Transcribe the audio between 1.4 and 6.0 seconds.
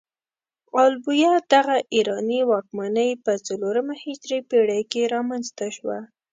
دغه ایراني واکمنۍ په څلورمه هجري پيړۍ کې رامنځته شوه.